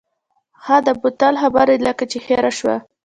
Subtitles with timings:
[0.65, 2.75] ها د بوتل خبره دې لکه چې هېره شوه.